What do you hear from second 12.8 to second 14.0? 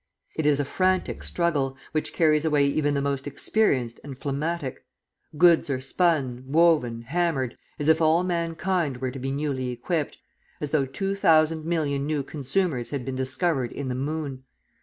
had been discovered in the